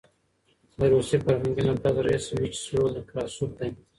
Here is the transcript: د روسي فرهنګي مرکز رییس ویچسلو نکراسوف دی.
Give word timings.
د 0.79 0.81
روسي 0.93 1.15
فرهنګي 1.23 1.63
مرکز 1.69 1.95
رییس 2.05 2.25
ویچسلو 2.29 2.83
نکراسوف 2.95 3.51
دی. 3.59 3.69